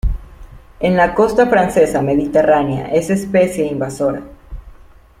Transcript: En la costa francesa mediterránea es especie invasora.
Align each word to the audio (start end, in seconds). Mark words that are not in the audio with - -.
En 0.79 0.97
la 0.97 1.13
costa 1.13 1.45
francesa 1.45 2.01
mediterránea 2.01 2.87
es 2.87 3.11
especie 3.11 3.67
invasora. 3.67 4.23